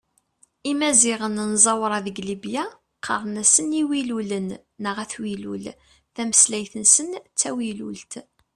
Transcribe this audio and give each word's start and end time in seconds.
Imaziɣen 0.71 1.37
n 1.51 1.53
Zwaṛa 1.65 1.99
deg 2.05 2.17
Libya 2.29 2.63
qqaren-asen 2.97 3.77
Iwilulen 3.81 4.47
neɣ 4.83 4.95
At 5.03 5.13
Wilul, 5.21 5.63
tameslayt-nsen 6.15 7.09
d 7.25 7.35
tawilult. 7.39 8.13